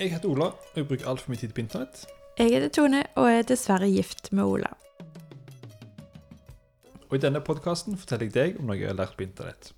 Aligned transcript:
Jeg 0.00 0.12
heter 0.12 0.30
Ola, 0.30 0.44
og 0.54 0.76
jeg 0.78 0.86
bruker 0.88 1.08
altfor 1.10 1.32
mye 1.32 1.40
tid 1.40 1.54
på 1.56 1.62
internett. 1.64 2.04
Jeg 2.38 2.52
heter 2.52 2.70
Tone 2.70 3.00
og 3.18 3.26
er 3.32 3.42
dessverre 3.48 3.88
gift 3.90 4.30
med 4.32 4.44
Ola. 4.46 4.70
Og 7.08 7.16
I 7.16 7.22
denne 7.24 7.40
podkasten 7.42 7.96
forteller 7.98 8.28
jeg 8.28 8.34
deg 8.36 8.60
om 8.60 8.68
noe 8.68 8.76
jeg 8.78 8.90
har 8.92 8.98
lært 8.98 9.16
på 9.18 9.24
internett. 9.26 9.72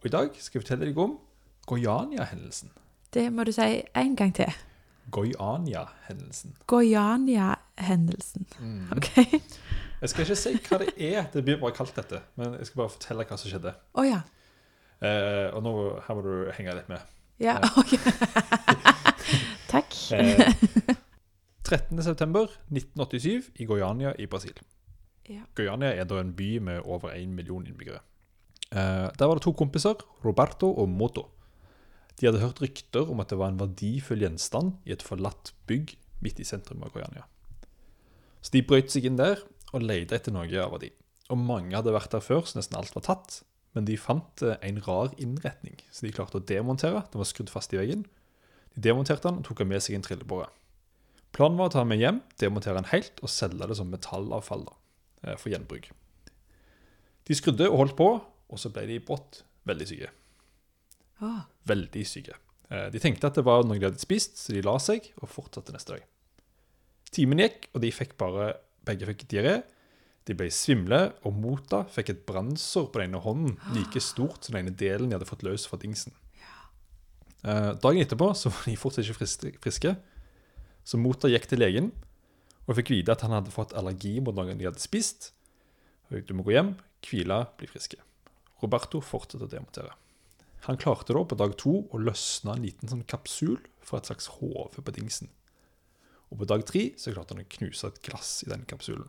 Og 0.00 0.06
I 0.08 0.12
dag 0.14 0.30
skal 0.40 0.58
jeg 0.60 0.64
fortelle 0.64 0.88
deg 0.88 1.00
om 1.02 1.18
Goiania-hendelsen. 1.68 2.70
Det 3.12 3.26
må 3.34 3.44
du 3.44 3.52
si 3.52 3.66
en 4.00 4.16
gang 4.16 4.32
til. 4.38 4.48
Goiania-hendelsen. 5.12 6.54
Goiania-hendelsen. 6.70 8.46
OK? 8.96 9.10
Jeg 10.00 10.08
skal 10.14 10.24
ikke 10.24 10.38
si 10.40 10.54
hva 10.70 10.78
det 10.80 10.92
er, 11.10 11.26
det 11.34 11.42
blir 11.44 11.58
bare 11.60 11.74
kalt 11.76 11.92
dette. 11.98 12.22
Men 12.40 12.54
jeg 12.56 12.70
skal 12.70 12.84
bare 12.86 12.94
fortelle 12.96 13.26
hva 13.28 13.36
som 13.42 13.50
skjedde. 13.52 13.74
Oh, 13.98 14.06
ja. 14.08 14.22
Eh, 15.04 15.48
og 15.52 15.60
nå 15.66 15.74
her 16.06 16.16
må 16.16 16.24
du 16.24 16.32
henge 16.56 16.78
litt 16.80 16.88
med. 16.88 17.04
Ja, 17.40 17.58
Ja. 17.60 17.68
ok. 17.80 17.92
Eh, 20.12 20.96
13.9.1987 21.70 23.50
i 23.62 23.64
Goiania 23.68 24.14
i 24.18 24.26
Brasil. 24.26 24.56
Ja. 25.30 25.44
Goiania 25.54 25.92
er 25.94 26.08
da 26.10 26.18
en 26.20 26.32
by 26.36 26.58
med 26.66 26.80
over 26.84 27.14
én 27.14 27.34
million 27.36 27.66
innbyggere. 27.66 28.00
Eh, 28.72 29.10
der 29.18 29.26
var 29.26 29.34
det 29.38 29.44
to 29.46 29.52
kompiser, 29.52 29.94
Roberto 30.24 30.72
og 30.74 30.88
Moto. 30.88 31.28
De 32.20 32.26
hadde 32.26 32.42
hørt 32.42 32.60
rykter 32.62 33.10
om 33.10 33.20
at 33.22 33.30
det 33.30 33.38
var 33.38 33.52
en 33.52 33.60
verdifull 33.60 34.22
gjenstand 34.22 34.72
i 34.84 34.92
et 34.92 35.02
forlatt 35.02 35.54
bygg 35.70 35.96
midt 36.20 36.40
i 36.40 36.44
sentrum 36.44 36.82
av 36.84 36.92
Goiania. 36.94 37.24
Så 38.40 38.52
de 38.54 38.64
brøt 38.66 38.90
seg 38.92 39.06
inn 39.08 39.20
der 39.20 39.40
og 39.72 39.84
leide 39.84 40.16
etter 40.16 40.34
noe 40.34 40.48
av 40.60 40.74
verdi. 40.74 40.90
Og 41.30 41.38
mange 41.38 41.76
hadde 41.76 41.94
vært 41.94 42.12
der 42.12 42.24
før, 42.24 42.42
så 42.44 42.58
nesten 42.58 42.76
alt 42.76 42.94
var 42.96 43.06
tatt. 43.06 43.40
Men 43.76 43.86
de 43.86 43.94
fant 44.00 44.42
eh, 44.42 44.58
en 44.66 44.80
rar 44.82 45.12
innretning, 45.22 45.78
så 45.94 46.06
de 46.06 46.14
klarte 46.14 46.40
å 46.40 46.44
demontere. 46.44 47.04
Den 47.12 47.22
var 47.22 47.28
skrudd 47.30 47.52
fast 47.52 47.74
i 47.74 47.78
veggen. 47.78 48.02
De 48.76 48.88
demonterte 48.88 49.28
den 49.28 49.40
og 49.40 49.46
tok 49.46 49.62
den 49.62 49.70
med 49.72 49.82
seg 49.84 49.96
en 49.98 50.04
trillebåre. 50.06 50.48
Planen 51.34 51.58
var 51.58 51.70
å 51.70 51.72
ta 51.72 51.82
den 51.82 51.92
med 51.92 52.02
hjem, 52.02 52.20
demontere 52.42 52.80
den 52.80 52.90
helt 52.90 53.20
og 53.22 53.30
selge 53.30 53.68
det 53.70 53.76
som 53.78 53.90
metallavfall 53.90 54.66
da, 54.66 54.76
eh, 55.24 55.36
for 55.38 55.52
gjenbruk. 55.52 55.90
De 57.26 57.36
skrudde 57.38 57.68
og 57.70 57.78
holdt 57.84 57.96
på, 57.98 58.08
og 58.50 58.58
så 58.58 58.72
ble 58.74 58.86
de 58.88 58.98
brått 58.98 59.42
veldig 59.68 59.86
syke. 59.86 60.10
Ah. 61.20 61.44
Veldig 61.68 62.06
syke. 62.08 62.34
Eh, 62.70 62.88
De 62.90 62.98
tenkte 62.98 63.26
at 63.28 63.34
det 63.38 63.44
var 63.44 63.62
noe 63.64 63.78
de 63.78 63.86
hadde 63.86 64.02
spist, 64.02 64.38
så 64.38 64.54
de 64.54 64.62
la 64.62 64.78
seg 64.78 65.12
og 65.20 65.28
fortsatte 65.30 65.74
neste 65.74 65.96
dag. 65.96 66.06
Timen 67.10 67.38
gikk, 67.42 67.68
og 67.74 67.82
de 67.82 67.90
fikk 67.94 68.16
bare, 68.18 68.54
begge 68.86 69.06
fikk 69.06 69.26
diaré. 69.30 69.62
De 70.26 70.34
ble 70.34 70.50
svimle, 70.50 71.12
og 71.26 71.34
Mota 71.34 71.84
fikk 71.90 72.10
et 72.12 72.26
brannsår 72.26 72.90
på 72.90 73.00
den 73.00 73.10
ene 73.10 73.22
hånden, 73.22 73.56
like 73.74 74.00
stort 74.02 74.44
som 74.44 74.54
den 74.54 74.66
ene 74.66 74.76
delen 74.76 75.10
de 75.10 75.16
hadde 75.18 75.28
fått 75.28 75.42
løs 75.42 75.66
fra 75.66 75.78
dingsen. 75.80 76.12
Eh, 77.44 77.72
Dagen 77.80 78.02
etterpå 78.02 78.30
så 78.36 78.52
var 78.52 78.68
de 78.68 78.76
fortsatt 78.78 79.08
ikke 79.08 79.60
friske, 79.64 79.94
så 80.84 81.00
Mota 81.00 81.30
gikk 81.30 81.48
til 81.48 81.62
legen 81.62 81.90
og 82.66 82.76
fikk 82.78 82.92
vite 82.92 83.14
at 83.14 83.24
han 83.24 83.34
hadde 83.34 83.52
fått 83.54 83.74
allergi 83.78 84.18
mot 84.20 84.36
noe 84.36 84.54
de 84.54 84.68
hadde 84.68 84.82
spist. 84.82 85.32
Du 86.10 86.34
må 86.34 86.44
gå 86.46 86.54
hjem, 86.56 86.74
hvile, 87.06 87.44
bli 87.58 87.68
friske. 87.70 87.98
Roberto 88.60 89.00
fortsatte 89.04 89.46
å 89.46 89.50
demontere. 89.50 89.94
Han 90.66 90.76
klarte 90.80 91.14
da 91.16 91.22
på 91.24 91.38
dag 91.38 91.54
to 91.58 91.78
å 91.88 92.00
løsne 92.00 92.52
en 92.52 92.64
liten 92.66 92.90
sånn 92.90 93.06
kapsul 93.08 93.56
fra 93.80 94.00
et 94.00 94.10
slags 94.10 94.28
hode 94.36 94.82
på 94.84 94.94
dingsen. 94.96 95.30
Og 96.30 96.42
på 96.42 96.48
dag 96.50 96.62
tre 96.68 96.82
så 97.00 97.14
klarte 97.14 97.34
han 97.34 97.42
å 97.42 97.52
knuse 97.56 97.88
et 97.88 98.02
glass 98.06 98.42
i 98.44 98.50
den 98.50 98.66
kapsulen. 98.68 99.08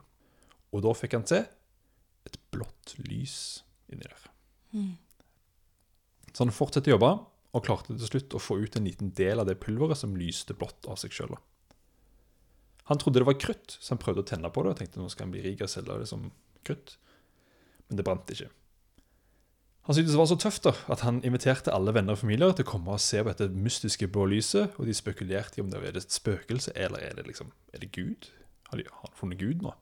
Og 0.72 0.86
da 0.86 0.94
fikk 0.96 1.18
han 1.18 1.28
se 1.28 1.44
et 2.26 2.38
blått 2.54 2.96
lys 3.04 3.36
inni 3.92 4.08
der. 4.08 4.30
Så 6.32 6.46
han 6.46 6.56
fortsatte 6.56 6.90
å 6.90 6.96
jobbe, 6.96 7.12
og 7.52 7.66
klarte 7.66 7.96
til 7.96 8.08
slutt 8.08 8.36
å 8.38 8.42
få 8.42 8.60
ut 8.64 8.78
en 8.78 8.88
liten 8.88 9.12
del 9.18 9.42
av 9.42 9.50
det 9.50 9.60
pulveret 9.64 10.00
som 10.00 10.16
lyste 10.16 10.56
blått 10.58 10.88
av 10.88 11.00
seg 11.02 11.14
sjøl. 11.16 11.36
Han 12.90 13.00
trodde 13.00 13.22
det 13.22 13.28
var 13.28 13.40
krutt, 13.40 13.78
så 13.80 13.94
han 13.94 14.02
prøvde 14.02 14.24
å 14.24 14.30
tenne 14.32 14.50
på 14.52 14.64
det 14.64 14.74
og 14.74 14.80
tenkte 14.80 15.02
nå 15.02 15.10
skal 15.12 15.28
han 15.28 15.36
bli 15.36 15.44
rik 15.46 15.62
og 15.64 15.72
selge 15.72 16.00
det 16.02 16.10
som 16.10 16.30
krutt. 16.68 16.98
Men 17.88 18.00
det 18.00 18.08
brant 18.08 18.34
ikke. 18.34 18.50
Han 19.88 19.98
syntes 19.98 20.14
det 20.14 20.20
var 20.20 20.30
så 20.30 20.38
tøft 20.38 20.66
da, 20.68 20.74
at 20.94 21.02
han 21.02 21.24
inviterte 21.26 21.74
alle 21.74 21.94
venner 21.96 22.14
og 22.14 22.22
familier 22.22 22.54
til 22.54 22.68
å 22.68 22.70
komme 22.70 22.94
og 22.94 23.02
se 23.02 23.22
på 23.22 23.32
dette 23.32 23.50
mystiske 23.50 24.10
blå 24.14 24.28
lyset, 24.30 24.76
og 24.78 24.86
de 24.88 24.94
spekulerte 24.96 25.58
i 25.58 25.64
om 25.64 25.72
det 25.72 25.82
var 25.82 25.98
et 25.98 26.14
spøkelse, 26.14 26.76
eller 26.78 27.02
er 27.02 27.16
det 27.18 27.26
liksom, 27.28 27.50
er 27.74 27.82
det 27.82 27.90
Gud? 27.96 28.30
Har, 28.70 28.78
de, 28.78 28.86
har 28.86 29.16
funnet 29.18 29.42
Gud 29.42 29.66
nå? 29.66 29.74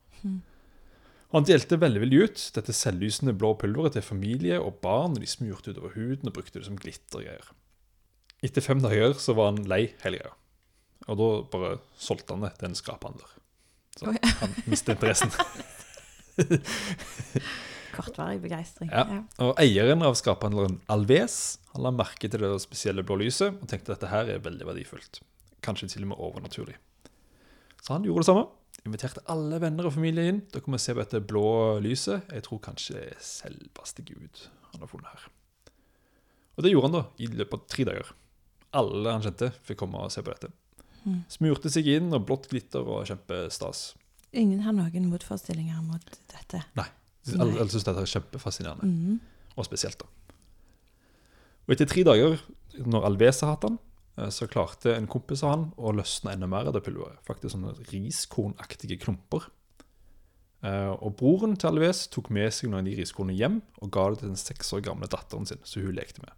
Og 1.29 1.35
Han 1.37 1.45
delte 1.45 1.77
veldig 1.77 2.23
ut 2.23 2.45
dette 2.55 2.73
selvlysende 2.73 3.35
blå 3.37 3.51
pulveret 3.59 3.97
til 3.97 4.05
familie 4.05 4.57
og 4.57 4.79
barn, 4.81 5.13
og 5.13 5.21
de 5.21 5.29
smurte 5.29 5.75
utover 5.75 5.93
huden 5.93 6.31
og 6.31 6.37
brukte 6.39 6.57
det 6.57 6.65
som 6.65 6.79
glittergreier. 6.79 7.51
Etter 8.45 8.63
fem 8.63 8.79
dager 8.83 9.17
så 9.19 9.35
var 9.35 9.51
han 9.51 9.65
lei 9.67 9.81
hele 10.03 10.21
greia, 10.21 10.35
og 11.07 11.19
da 11.19 11.29
bare 11.51 11.71
solgte 11.99 12.35
han 12.35 12.45
det 12.45 12.53
til 12.59 12.69
en 12.69 12.77
skraphandler. 12.79 13.33
Så 13.99 14.13
Oi. 14.13 14.19
han 14.39 14.53
mistet 14.71 14.95
interessen. 14.95 15.33
Kortvarig 17.99 18.39
begeistring. 18.39 18.91
Ja. 18.93 19.23
Og 19.43 19.57
eieren 19.59 20.05
av 20.07 20.15
skraphandleren 20.15 20.77
Alves 20.91 21.57
han 21.73 21.83
la 21.83 21.91
merke 21.91 22.29
til 22.31 22.45
det 22.45 22.53
spesielle 22.63 23.03
blå 23.03 23.17
lyset 23.19 23.57
og 23.59 23.67
tenkte 23.67 23.91
at 23.91 23.97
dette 23.97 24.11
her 24.13 24.31
er 24.35 24.45
veldig 24.45 24.69
verdifullt. 24.69 25.19
Kanskje 25.65 25.89
til 25.91 26.05
og 26.05 26.13
med 26.13 26.23
overnaturlig. 26.29 26.77
Så 27.83 27.97
han 27.97 28.07
gjorde 28.07 28.23
det 28.23 28.29
samme. 28.29 28.45
Inviterte 28.87 29.25
alle 29.27 29.59
venner 29.59 29.89
og 29.89 29.95
familie 29.97 30.31
inn 30.31 30.39
til 30.47 30.63
å 30.63 30.79
se 30.79 30.95
på 30.95 31.03
dette 31.03 31.19
blå 31.27 31.49
lyset. 31.83 32.31
Jeg 32.31 32.45
tror 32.47 32.63
kanskje 32.63 32.95
det 32.95 33.03
er 33.09 33.21
selveste 33.23 34.07
Gud 34.07 34.47
han 34.71 34.85
har 34.85 34.91
funnet 34.91 35.11
her. 35.11 35.27
Og 36.55 36.63
det 36.63 36.71
gjorde 36.71 36.89
han 36.89 36.97
da, 36.97 37.03
i 37.19 37.27
løpet 37.27 37.55
av 37.59 37.67
tre 37.71 37.85
dager. 37.87 38.15
Alle 38.77 39.11
han 39.15 39.23
kjente, 39.25 39.51
fikk 39.65 39.79
komme 39.81 39.97
og 40.05 40.11
se 40.13 40.21
på 40.21 40.29
dette. 40.33 40.51
Smurte 41.31 41.71
seg 41.73 41.87
inn, 41.89 42.11
og 42.13 42.25
blått 42.27 42.49
glitter 42.51 42.85
og 42.85 43.07
kjempestas. 43.09 43.95
Ingen 44.37 44.59
har 44.61 44.75
noen 44.77 45.07
motforestillinger 45.09 45.81
mot 45.81 46.05
dette. 46.29 46.59
Alle, 46.77 46.85
Nei. 46.85 47.55
alle 47.57 47.69
syns 47.71 47.87
dette 47.87 48.03
er 48.03 48.11
kjempefascinerende. 48.13 48.85
Mm. 48.85 49.19
og 49.57 49.65
spesielt. 49.65 49.97
da. 49.99 50.05
Og 51.67 51.73
Etter 51.73 51.89
tre 51.89 52.03
dager, 52.07 52.37
når 52.85 53.07
Alvesa 53.09 53.49
hatt 53.49 53.65
han, 53.65 53.79
eh, 54.17 54.29
så 54.29 54.47
klarte 54.47 54.93
en 54.95 55.07
kompis 55.07 55.41
av 55.43 55.49
han 55.55 55.65
å 55.77 55.91
løsne 55.97 56.31
enda 56.35 56.47
mer 56.47 56.67
av 56.69 56.73
det 56.73 56.83
pulveret. 56.85 57.19
Faktisk 57.25 57.55
sånne 57.55 57.73
riskornaktige 57.89 58.99
klumper. 59.01 59.49
Eh, 60.63 60.91
Og 61.01 61.15
Broren 61.17 61.55
til 61.57 61.69
Alves 61.69 62.07
tok 62.07 62.29
med 62.29 62.51
seg 62.53 62.69
noen 62.69 62.79
av 62.83 62.85
de 62.85 62.95
riskornene 63.01 63.37
hjem 63.37 63.61
og 63.81 63.91
ga 63.91 64.09
det 64.09 64.19
til 64.19 64.29
den 64.29 64.37
seks 64.37 64.73
år 64.73 64.81
gamle 64.83 65.07
datteren 65.07 65.47
sin, 65.47 65.59
som 65.63 65.81
hun 65.81 65.95
lekte 65.95 66.21
med. 66.21 66.31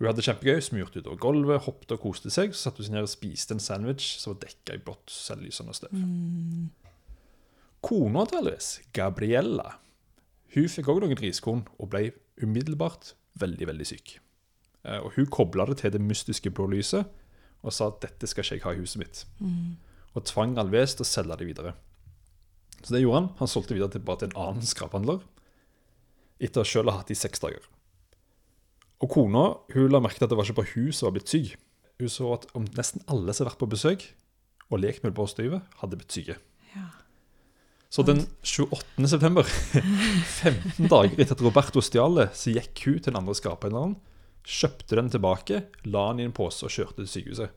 Hun 0.00 0.08
hadde 0.08 0.24
kjempegøy, 0.24 0.62
smurte 0.64 1.02
utover 1.02 1.18
gulvet, 1.20 1.60
hoppet 1.66 1.92
og 1.92 2.00
koste 2.00 2.30
seg. 2.32 2.54
Så 2.56 2.66
satte 2.70 2.80
hun 2.80 2.86
seg 2.88 2.94
ned 2.96 3.04
og 3.04 3.12
spiste 3.12 3.52
en 3.52 3.60
sandwich 3.60 4.14
som 4.22 4.32
var 4.32 4.40
dekka 4.46 4.78
i 4.78 4.80
blått, 4.86 5.12
selvlysende 5.12 5.74
støv. 5.76 5.92
Kona 7.84 8.24
til 8.28 8.40
Elvis, 8.42 8.70
Gabriella, 8.96 9.74
hun 10.54 10.66
fikk 10.72 10.88
òg 10.92 11.02
noen 11.04 11.20
riskorn 11.20 11.62
og 11.78 11.90
ble 11.92 12.10
umiddelbart 12.42 13.12
veldig, 13.40 13.68
veldig 13.70 13.86
syk. 13.88 14.16
Eh, 14.84 14.98
Og 15.04 15.12
hun 15.16 15.28
kobla 15.32 15.66
det 15.68 15.78
til 15.82 15.92
det 15.94 16.00
mystiske 16.00 16.50
blå 16.50 16.66
lyset 16.72 17.04
og 17.62 17.72
sa 17.76 17.88
at 17.92 18.00
dette 18.02 18.26
skal 18.28 18.44
ikke 18.44 18.56
jeg 18.56 18.64
ha 18.64 18.72
i 18.72 18.80
huset 18.80 19.00
mitt. 19.00 19.24
Og 20.16 20.24
tvang 20.24 20.56
Alves 20.58 20.94
til 20.96 21.04
å 21.04 21.08
selge 21.08 21.36
det 21.36 21.46
videre. 21.46 21.74
Så 22.82 22.94
det 22.96 23.02
gjorde 23.02 23.18
han. 23.20 23.28
Han 23.38 23.48
solgte 23.52 23.74
videre 23.76 23.92
til, 23.92 24.00
bare 24.00 24.18
til 24.24 24.30
en 24.32 24.40
annen 24.48 24.64
skraphandler 24.66 25.20
etter 26.40 26.62
å 26.62 26.64
sjøl 26.64 26.88
ha 26.88 26.96
hatt 26.96 27.08
det 27.12 27.18
i 27.18 27.20
seks 27.20 27.38
dager. 27.44 27.60
Og 29.00 29.08
kona 29.08 29.44
hun 29.74 29.90
la 29.92 30.00
merke 30.02 30.20
til 30.20 30.26
at 30.26 30.32
det 30.32 30.38
var 30.38 30.48
ikke 30.48 30.60
bare 30.60 30.74
hun 30.74 30.92
som 30.92 31.08
var 31.08 31.16
blitt 31.16 31.32
syk. 31.32 31.54
Hun 32.00 32.12
så 32.12 32.32
at 32.36 32.46
om 32.56 32.66
nesten 32.76 33.04
alle 33.12 33.32
som 33.32 33.44
har 33.46 33.52
vært 33.52 33.62
på 33.62 33.70
besøk 33.72 34.06
og 34.70 34.82
lekt 34.82 35.02
med 35.02 35.10
det 35.10 35.18
blå 35.18 35.26
støvet, 35.28 35.64
hadde 35.80 35.98
blitt 35.98 36.14
syke. 36.14 36.36
Ja. 36.74 36.86
Så 37.90 38.04
den 38.06 38.22
28. 38.46 39.08
september, 39.10 39.48
15 40.44 40.86
dager 40.92 41.16
etter 41.16 41.34
at 41.34 41.42
Roberto 41.42 41.82
stjal 41.82 42.20
det, 42.20 42.28
så 42.38 42.54
gikk 42.54 42.84
hun 42.86 43.00
til 43.00 43.08
den 43.10 43.18
andre 43.18 43.34
skraphandleren, 43.34 43.96
kjøpte 44.46 44.96
den 45.00 45.10
tilbake, 45.12 45.64
la 45.84 46.04
den 46.12 46.22
i 46.22 46.28
en 46.28 46.36
pose 46.36 46.62
og 46.68 46.72
kjørte 46.72 47.02
til 47.02 47.10
sykehuset. 47.10 47.56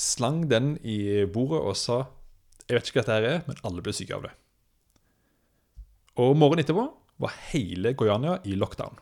Slang 0.00 0.46
den 0.48 0.76
i 0.86 1.26
bordet 1.28 1.60
og 1.60 1.76
sa 1.76 2.06
Jeg 2.70 2.78
vet 2.78 2.88
ikke 2.88 3.00
hva 3.00 3.02
dette 3.02 3.16
her 3.18 3.28
er, 3.28 3.44
men 3.48 3.60
alle 3.66 3.82
ble 3.84 3.92
syke 3.92 4.14
av 4.16 4.24
det. 4.24 4.32
Og 6.22 6.36
morgenen 6.38 6.62
etterpå 6.64 6.86
var 7.20 7.38
hele 7.50 7.92
Goiania 7.98 8.38
i 8.46 8.54
lockdown. 8.56 8.96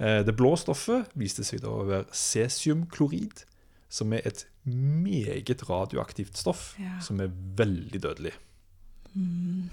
Eh, 0.00 0.22
Det 0.26 0.34
blå 0.36 0.56
stoffet 0.58 1.06
viste 1.14 1.44
seg 1.44 1.60
da 1.62 1.68
å 1.68 1.84
være 1.86 2.06
cesiumklorid, 2.10 3.44
som 3.88 4.12
er 4.12 4.22
et 4.26 4.44
meget 4.66 5.62
radioaktivt 5.68 6.36
stoff 6.36 6.74
Ja. 6.80 6.98
som 7.00 7.20
er 7.20 7.28
veldig 7.28 8.00
dødelig. 8.00 8.32
Mm. 9.14 9.70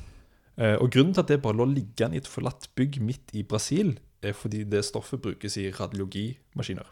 Og 0.58 0.92
Grunnen 0.92 1.14
til 1.16 1.22
at 1.22 1.28
det 1.28 1.42
bare 1.42 1.56
lå 1.58 1.66
liggende 1.66 2.14
i 2.14 2.18
et 2.18 2.28
forlatt 2.28 2.68
bygg 2.76 3.00
midt 3.02 3.32
i 3.34 3.42
Brasil, 3.42 3.98
er 4.22 4.34
fordi 4.34 4.64
det 4.70 4.84
stoffet 4.86 5.22
brukes 5.22 5.58
i 5.58 5.72
radiologimaskiner. 5.72 6.86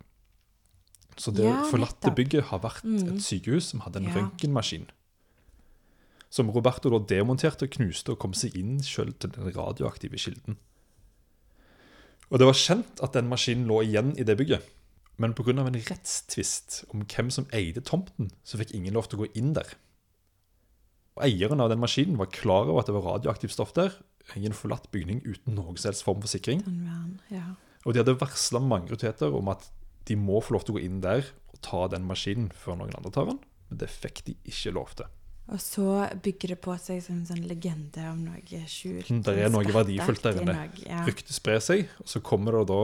Så 1.17 1.31
det 1.35 1.43
Ja, 1.45 1.63
forlatte 1.69 2.15
bygget 2.15 2.45
har 2.45 2.59
vært 2.59 2.83
et 2.85 3.21
sykehus 3.21 3.63
som 3.69 3.81
hadde 3.81 3.97
en 3.97 4.05
Ja. 4.05 4.15
røntgenmaskin. 4.15 4.87
Som 6.31 6.49
Roberto 6.49 6.89
da 6.89 6.99
demonterte 7.15 7.63
og 7.63 7.69
knuste 7.71 8.09
og 8.11 8.19
kom 8.19 8.33
seg 8.33 8.55
inn 8.55 8.79
selv 8.81 9.19
til 9.19 9.29
den 9.29 9.51
radioaktive 9.53 10.17
kilden. 10.17 10.57
Og 12.29 12.41
det 12.41 12.47
var 12.49 12.57
kjent 12.57 13.01
at 13.05 13.15
den 13.17 13.29
maskinen 13.29 13.67
lå 13.69 13.81
igjen 13.85 14.13
i 14.19 14.25
det 14.25 14.37
bygget. 14.37 14.65
Men 15.19 15.33
pga. 15.35 15.51
en 15.51 15.75
rettstvist 15.75 16.85
om 16.93 17.03
hvem 17.03 17.29
som 17.29 17.47
eide 17.51 17.81
tomten, 17.81 18.31
så 18.43 18.57
fikk 18.57 18.71
ingen 18.73 18.93
lov 18.93 19.09
til 19.09 19.19
å 19.19 19.25
gå 19.25 19.31
inn 19.35 19.53
der. 19.57 19.73
Og 21.17 21.25
Eieren 21.25 21.59
av 21.59 21.69
den 21.69 21.81
maskinen 21.81 22.19
var 22.19 22.31
klar 22.31 22.69
over 22.69 22.79
at 22.79 22.87
det 22.87 22.95
var 22.95 23.17
radioaktivt 23.17 23.51
stoff 23.51 23.73
der, 23.75 23.91
i 24.37 24.45
en 24.45 24.55
forlatt 24.55 24.87
bygning 24.93 25.23
uten 25.25 25.57
noen 25.57 25.75
som 25.75 25.89
helst 25.89 26.05
form 26.05 26.21
for 26.21 26.31
sikring. 26.31 26.61
Ja. 27.33 27.57
Og 27.83 27.95
de 27.95 28.03
hadde 28.03 28.19
varsla 28.21 28.61
mange 28.61 28.93
autoriteter 28.93 29.33
om 29.35 29.49
at 29.51 29.65
de 30.07 30.15
må 30.15 30.39
få 30.43 30.55
lov 30.55 30.65
til 30.65 30.75
å 30.75 30.79
gå 30.79 30.85
inn 30.85 31.01
der 31.03 31.25
og 31.51 31.59
ta 31.65 31.87
den 31.91 32.05
maskinen 32.07 32.51
før 32.55 32.79
noen 32.79 32.95
andre 32.95 33.11
tar 33.13 33.27
den, 33.31 33.41
men 33.69 33.81
det 33.81 33.89
fikk 33.91 34.23
de 34.29 34.37
ikke 34.47 34.75
lov 34.77 34.93
til. 34.99 35.09
Og 35.49 35.61
så 35.63 35.85
bygger 36.21 36.53
det 36.53 36.59
på 36.61 36.75
seg 36.77 37.01
som 37.01 37.17
en 37.17 37.25
sånn 37.25 37.41
legende 37.49 38.03
om 38.11 38.19
noe 38.27 38.63
skjult. 38.69 39.09
Det 39.25 39.33
er 39.33 39.49
noe 39.49 39.65
verdifullt 39.65 40.21
der 40.27 40.41
inne. 40.43 40.57
Ja. 40.85 41.01
Ryktet 41.07 41.33
sprer 41.33 41.63
seg, 41.63 41.87
og 42.03 42.11
så 42.11 42.21
kommer 42.21 42.59
det 42.59 42.67
da 42.69 42.81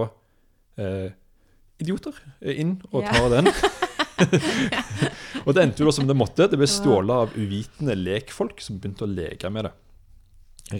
eh, 0.81 1.09
idioter 1.83 2.17
inn 2.41 2.79
og 2.91 3.03
Ja. 3.05 3.13
tar 3.13 3.29
den. 3.37 3.51
og 5.45 5.53
det 5.53 5.61
endte 5.61 5.83
jo 5.83 5.89
da 5.89 5.93
som 5.95 6.07
det 6.07 6.17
måtte. 6.17 6.47
Det 6.49 6.57
ble 6.59 6.67
stjålet 6.69 7.25
av 7.25 7.37
uvitende 7.37 7.95
lekfolk 7.99 8.61
som 8.63 8.79
begynte 8.79 9.05
å 9.05 9.11
leke 9.11 9.51
med 9.53 9.67
det. 9.67 9.73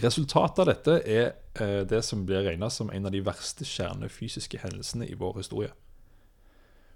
Resultatet 0.02 0.64
av 0.64 0.70
dette 0.72 0.94
er 1.06 1.26
eh, 1.62 1.82
det 1.86 2.02
som 2.02 2.24
blir 2.26 2.42
regna 2.42 2.70
som 2.72 2.90
en 2.90 3.06
av 3.06 3.14
de 3.14 3.22
verste 3.22 3.66
kjernefysiske 3.68 4.58
hendelsene 4.64 5.06
i 5.06 5.14
vår 5.14 5.38
historie. 5.44 5.70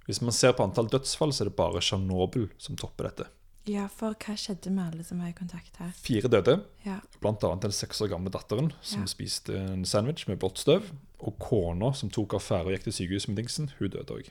Hvis 0.08 0.18
man 0.24 0.34
ser 0.34 0.56
på 0.58 0.64
antall 0.66 0.88
dødsfall, 0.90 1.30
så 1.30 1.44
er 1.44 1.52
det 1.52 1.58
bare 1.60 1.82
Tsjernobyl 1.84 2.48
som 2.58 2.74
topper 2.80 3.06
dette. 3.06 3.28
Ja, 3.66 3.86
for 3.88 4.14
hva 4.14 4.34
skjedde 4.36 4.70
med 4.72 4.92
alle 4.92 5.04
som 5.04 5.18
var 5.18 5.28
i 5.28 5.32
kontakt 5.36 5.76
her? 5.78 5.90
Fire 5.96 6.28
døde, 6.28 6.62
Ja. 6.84 7.00
annet 7.22 7.60
den 7.62 7.72
seks 7.72 8.00
år 8.00 8.08
gamle 8.08 8.30
datteren 8.30 8.72
som 8.82 9.00
Ja. 9.02 9.06
spiste 9.06 9.56
en 9.56 9.84
sandwich 9.84 10.26
med 10.28 10.38
blått 10.38 10.58
støv, 10.58 10.90
og 11.20 11.38
kona 11.38 11.92
som 11.94 12.10
tok 12.10 12.32
affære 12.34 12.66
og 12.66 12.72
gikk 12.72 12.84
til 12.84 12.92
sykehus 12.92 13.28
med 13.28 13.36
dingsen, 13.36 13.70
hun 13.78 13.90
døde 13.90 14.06
òg. 14.10 14.30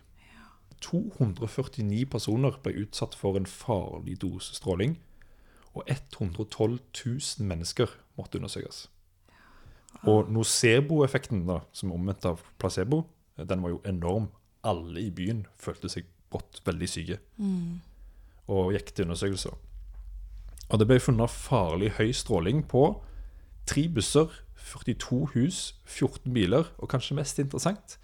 249 0.82 2.06
personer 2.10 2.52
ble 2.64 2.74
utsatt 2.86 3.16
for 3.16 3.36
en 3.38 3.46
farlig 3.46 4.18
dose 4.22 4.56
stråling, 4.56 4.98
og 5.76 5.84
112 5.88 6.80
000 7.06 7.46
mennesker 7.48 7.88
måtte 8.18 8.40
undersøkes. 8.40 8.88
Og 10.04 10.30
nocebo-effekten, 10.32 11.46
da, 11.48 11.60
som 11.74 11.92
er 11.92 11.96
omvendt 11.96 12.26
av 12.26 12.42
placebo, 12.62 13.04
den 13.38 13.62
var 13.62 13.70
jo 13.70 13.82
enorm. 13.86 14.30
Alle 14.64 15.00
i 15.08 15.10
byen 15.10 15.46
følte 15.58 15.90
seg 15.90 16.06
brått 16.32 16.62
veldig 16.66 16.90
syke 16.90 17.20
Mm. 17.40 17.80
Og 18.50 18.74
gikk 18.74 18.94
til 18.94 19.08
undersøkelser. 19.08 19.56
Og 20.70 20.82
det 20.82 20.88
ble 20.90 21.00
funnet 21.02 21.34
farlig 21.34 21.96
høy 21.98 22.12
stråling 22.14 22.62
på 22.70 22.84
tre 23.70 23.88
busser, 23.94 24.30
42 24.70 25.32
hus, 25.34 25.58
14 25.86 26.34
biler, 26.34 26.70
og 26.78 26.92
kanskje 26.92 27.18
mest 27.18 27.40
interessant 27.42 27.98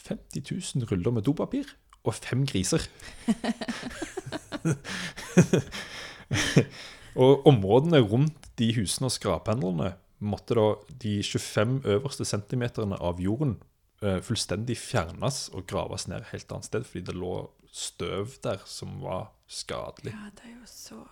50 0.00 0.76
000 0.76 0.90
ruller 0.90 1.14
med 1.14 1.26
dopapir 1.26 1.66
og 2.04 2.14
fem 2.16 2.46
griser. 2.48 2.82
og 7.20 7.46
områdene 7.46 8.00
rundt 8.00 8.50
de 8.58 8.72
husene 8.78 9.10
og 9.10 9.14
skraphendlene 9.14 9.92
måtte 10.20 10.54
da 10.56 10.74
de 11.02 11.22
25 11.24 11.80
øverste 11.84 12.24
centimeterne 12.28 12.96
av 13.00 13.20
jorden 13.20 13.58
fullstendig 14.00 14.76
fjernes 14.80 15.48
og 15.52 15.66
graves 15.68 16.06
ned 16.08 16.22
et 16.22 16.30
helt 16.32 16.52
annet 16.52 16.64
sted, 16.70 16.84
fordi 16.88 17.02
det 17.10 17.14
lå 17.14 17.34
støv 17.72 18.32
der 18.42 18.62
som 18.66 19.00
var 19.02 19.28
skadelig. 19.46 20.12
ja, 20.14 20.30
det 20.38 20.46
er 20.50 20.54
jo 20.60 20.66
så 20.66 21.02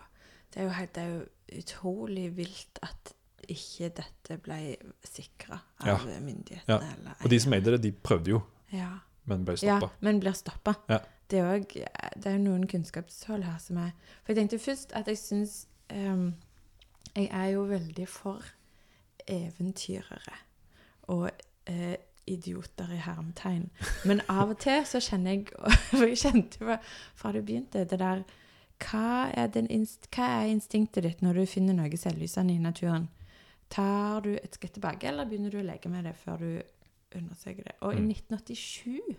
Det 0.54 0.60
er 0.60 0.64
jo, 0.64 0.70
helt, 0.70 0.94
det 0.94 1.02
er 1.02 1.08
jo 1.14 1.24
utrolig 1.58 2.36
vilt 2.36 2.78
at 2.82 3.12
ikke 3.48 3.88
dette 4.00 4.38
ble 4.42 4.76
sikra 5.04 5.58
av 5.80 5.86
Ja. 5.86 5.98
myndighetene. 6.20 6.64
Ja. 6.86 6.94
Eller, 6.96 7.14
Og 7.24 7.30
de 7.30 7.40
som 7.40 7.52
eide 7.52 7.70
det, 7.76 7.82
de 7.82 7.92
prøvde 7.92 8.30
jo, 8.30 8.40
ja. 8.72 8.88
men 9.24 9.44
ble 9.44 9.54
ja, 9.62 9.78
men 10.00 10.20
blir 10.20 10.32
stoppa. 10.32 10.74
Ja. 10.88 10.98
Det 11.30 11.42
Det 12.16 12.26
er 12.26 12.32
jo 12.32 12.38
noen 12.38 12.66
kunnskapshull 12.66 13.42
her 13.44 13.58
som 13.58 13.76
er 13.76 13.90
For 14.24 14.32
jeg 14.32 14.36
tenkte 14.36 14.58
først 14.58 14.92
at 14.96 15.06
jeg 15.06 15.18
syns 15.18 15.66
um, 15.92 16.34
Jeg 17.16 17.28
er 17.30 17.44
jo 17.52 17.62
veldig 17.68 18.08
for 18.08 18.42
eventyrere 19.28 20.36
og 21.08 21.30
eh, 21.66 21.96
idioter 22.28 22.90
i 22.94 23.00
hermetegn. 23.02 23.68
Men 24.08 24.22
av 24.28 24.52
og 24.54 24.58
til 24.62 24.84
så 24.86 25.00
kjenner 25.02 25.36
jeg 25.36 25.48
For 25.96 26.06
jeg 26.06 26.20
kjente 26.22 26.62
jo 26.62 26.76
fra 27.18 27.32
du 27.34 27.40
begynte, 27.42 27.84
det 27.88 28.00
der 28.00 28.24
hva 28.78 29.30
er, 29.34 29.48
den 29.50 29.66
inst 29.74 30.06
hva 30.14 30.26
er 30.38 30.52
instinktet 30.52 31.02
ditt 31.02 31.22
når 31.24 31.40
du 31.40 31.46
finner 31.50 31.74
noe 31.74 31.98
selvlysende 31.98 32.54
i 32.54 32.62
naturen? 32.62 33.08
Tar 33.74 34.22
du 34.24 34.30
et 34.36 34.54
skritt 34.54 34.76
tilbake, 34.78 35.08
eller 35.10 35.26
begynner 35.28 35.52
du 35.52 35.58
å 35.60 35.66
leke 35.66 35.90
med 35.92 36.06
det 36.06 36.14
før 36.16 36.44
du 36.44 36.62
undersøker 37.18 37.66
det? 37.66 37.74
Og 37.82 37.94
Mm. 37.94 37.98
i 37.98 38.14
1987 38.14 39.16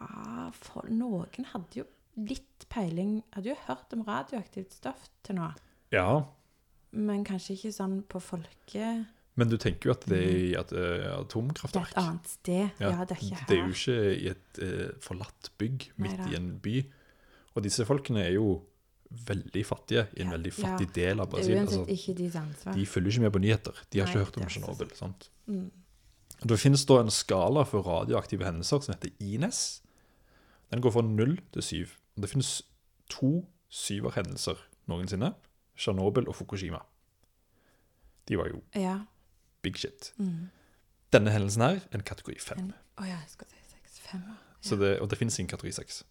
ah, 0.00 0.50
for, 0.52 0.88
Noen 0.90 1.46
hadde 1.52 1.82
jo 1.82 1.84
litt 2.16 2.66
peiling 2.68 3.22
Hadde 3.32 3.52
jo 3.52 3.56
hørt 3.66 3.92
om 3.94 4.02
radioaktivt 4.04 4.74
stoff 4.74 5.08
til 5.22 5.38
nå, 5.38 5.52
Ja, 5.92 6.24
men 6.92 7.24
kanskje 7.24 7.54
ikke 7.56 7.72
sånn 7.72 8.02
på 8.08 8.20
folke... 8.20 9.06
men 9.36 9.48
du 9.48 9.56
tenker 9.56 9.88
jo 9.88 9.92
at 9.94 10.02
det 10.10 10.18
er 10.18 10.32
i 10.36 10.48
et 10.58 10.72
eh, 10.72 11.06
Det 11.24 11.76
er 11.76 11.86
et 11.86 11.96
annet 11.96 12.26
sted. 12.28 12.70
Ja, 12.80 13.04
det 13.04 13.16
er 13.16 13.22
ikke 13.22 13.34
her. 13.36 13.46
det 13.48 13.56
er 13.58 13.62
jo 13.62 13.72
ikke 13.72 14.16
i 14.18 14.26
et 14.28 14.58
uh, 14.62 14.90
forlatt 15.00 15.50
bygg 15.58 15.86
midt 15.96 16.18
Neida. 16.18 16.30
i 16.30 16.36
en 16.36 16.58
by. 16.60 16.82
Og 17.54 17.62
disse 17.64 17.84
folkene 17.88 18.24
er 18.26 18.32
jo 18.36 18.62
veldig 19.28 19.62
fattige 19.66 20.06
i 20.16 20.20
en 20.22 20.30
Ja, 20.30 20.36
veldig 20.36 20.52
ja. 20.52 20.62
fattig 20.66 20.88
del 20.94 21.20
av 21.20 21.26
Det 21.26 21.32
Brasil. 21.36 21.56
Altså, 21.58 21.84
ikke 21.88 22.14
deres 22.18 22.36
ansvar. 22.36 22.74
de 22.74 22.86
følger 22.86 23.10
ikke 23.10 23.20
med 23.20 23.32
på 23.32 23.38
nyheter. 23.38 23.72
De 23.92 23.98
har 23.98 24.06
Nei, 24.06 24.12
ikke 24.14 24.24
hørt 24.24 24.36
om 24.36 24.42
er 24.42 24.48
Tsjernobyl. 24.48 24.92
sant? 24.96 25.30
Mm. 25.46 25.70
Det 26.48 26.58
finnes 26.58 26.84
da 26.86 27.00
en 27.00 27.10
skala 27.10 27.62
for 27.64 27.82
radioaktive 27.86 28.44
hendelser 28.44 28.80
som 28.82 28.94
heter 28.94 29.10
INES. 29.20 29.82
Den 30.72 30.80
går 30.80 30.90
fra 30.90 31.02
0 31.02 31.38
til 31.52 31.62
7. 31.62 31.88
Det 32.20 32.28
finnes 32.30 32.62
to 33.08 33.44
syverhendelser 33.70 34.56
noensinne. 34.88 35.34
Tsjernobyl 35.76 36.28
og 36.28 36.34
Fukushima. 36.36 36.80
De 38.28 38.36
var 38.38 38.48
jo 38.48 38.62
Ja. 38.74 38.98
Big 39.62 39.78
shit. 39.78 40.12
Mm. 40.18 40.48
Denne 41.12 41.30
hendelsen 41.34 41.62
her 41.62 41.80
er 41.90 41.98
en 41.98 42.04
kategori 42.08 42.38
fem. 42.40 42.72
Oh 43.00 43.06
ja, 43.06 43.18
jeg 43.20 43.28
skal 43.34 43.46
si 43.50 43.60
seks. 43.74 44.00
Femmer. 44.08 44.38
Så 44.62 44.76
det, 44.78 44.94
og 45.00 45.10
det 45.10 45.18
finnes 45.18 45.38
ingen 45.38 45.50
kategori 45.50 45.72
seks. 45.80 46.02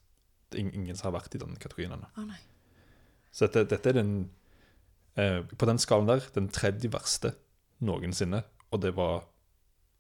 Det 0.52 0.60
ingen 0.60 0.96
som 0.96 1.08
har 1.12 1.20
vært 1.22 1.36
i 1.36 1.40
den 1.42 1.56
kategorien 1.56 1.94
ennå. 1.96 2.10
Oh. 2.18 2.32
Så 3.32 3.48
dette, 3.48 3.64
dette 3.72 3.90
er 3.90 3.96
den 4.02 4.14
eh, 5.16 5.42
På 5.58 5.66
den 5.70 5.80
skalaen 5.80 6.10
der 6.10 6.26
den 6.36 6.50
tredje 6.52 6.92
verste 6.92 7.34
noensinne. 7.80 8.44
Og 8.72 8.82
det 8.84 8.94
var 8.96 9.24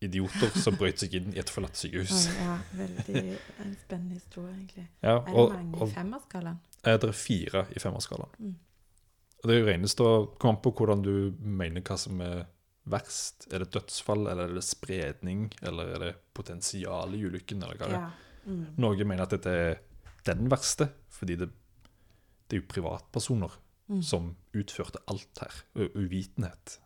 idioter 0.01 0.49
som 0.57 0.75
brøt 0.79 0.99
seg 0.99 1.13
inn 1.19 1.33
i 1.35 1.39
et 1.39 1.49
forlatt 1.53 1.77
sykehus. 1.77 2.25
Oh, 2.31 2.37
ja, 2.41 2.55
veldig 2.73 3.21
en 3.61 3.75
spennende 3.83 4.17
historie, 4.17 4.53
egentlig. 4.55 4.87
Ja, 5.03 5.19
Er 5.19 5.29
det 5.29 5.47
mange 5.53 5.77
og 5.77 5.87
i 5.87 5.93
femmerskalaen? 5.93 6.59
eh, 6.83 6.97
det 6.97 7.09
er 7.09 7.17
fire 7.17 7.65
i 7.75 7.79
femårsskalaen. 7.79 8.31
Mm. 8.39 8.55
Og 9.41 9.49
det 9.49 9.59
regnes 9.65 9.95
da 9.97 10.09
Kom 10.39 10.55
an 10.55 10.61
på 10.61 10.71
hvordan 10.77 11.01
du 11.05 11.13
mener 11.39 11.81
hva 11.81 11.97
som 11.97 12.19
er 12.21 12.43
verst. 12.89 13.47
Er 13.53 13.59
det 13.63 13.71
dødsfall, 13.75 14.27
eller 14.31 14.49
er 14.49 14.53
det 14.57 14.63
spredning, 14.65 15.49
eller 15.61 15.91
er 15.95 15.99
det 15.99 16.11
potensial 16.33 17.13
i 17.15 17.23
ulykken, 17.27 17.61
eller 17.63 17.77
hva 17.77 17.87
det 17.91 17.97
er. 17.99 18.05
Ja. 18.07 18.51
Mm. 18.51 18.61
Noen 18.81 19.07
mener 19.07 19.27
at 19.27 19.35
dette 19.35 19.51
er 19.53 19.81
den 20.25 20.49
verste, 20.49 20.87
fordi 21.13 21.35
det, 21.37 21.49
det 22.49 22.57
er 22.57 22.63
jo 22.63 22.71
privatpersoner 22.73 23.59
Mm. 23.91 24.01
som 24.07 24.27
utførte 24.55 25.01
alt 25.11 25.39
her. 25.41 25.51
Uvitenhet. 25.75 26.77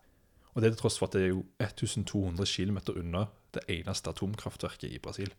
Og 0.56 0.62
det 0.64 0.66
er 0.68 0.74
til 0.74 0.80
tross 0.80 0.96
for 0.98 1.06
at 1.06 1.14
det 1.14 1.22
er 1.28 1.34
jo 1.36 1.44
1200 1.62 2.48
km 2.50 2.80
unna 2.98 3.28
det 3.54 3.62
eneste 3.70 4.10
atomkraftverket 4.10 4.90
i 4.90 4.98
Brasil. 5.04 5.30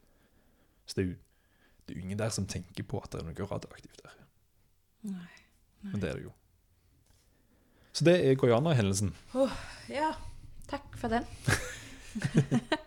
Så 0.87 0.95
det 0.95 1.03
er 1.03 1.09
jo 1.09 1.17
det 1.89 1.95
er 1.95 1.99
jo 1.99 2.05
ingen 2.05 2.19
der 2.21 2.31
som 2.31 2.47
tenker 2.47 2.87
på 2.87 3.01
at 3.03 3.11
det 3.11 3.21
er 3.21 3.27
noe 3.27 3.49
radioaktivt 3.51 3.99
der. 4.05 4.15
Nei. 5.11 5.27
Men 5.91 6.01
det 6.05 6.09
er 6.13 6.15
det 6.21 6.25
jo. 6.29 6.33
Så 7.93 8.05
det 8.07 8.15
er 8.29 8.39
Guyana-hendelsen. 8.39 9.11
Ja, 9.91 10.13
takk 10.69 10.99
for 10.99 11.09
den. 11.09 11.25